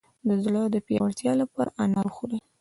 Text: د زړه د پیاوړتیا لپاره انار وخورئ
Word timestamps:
د 0.27 0.29
زړه 0.43 0.61
د 0.73 0.75
پیاوړتیا 0.85 1.33
لپاره 1.41 1.69
انار 1.83 2.05
وخورئ 2.07 2.39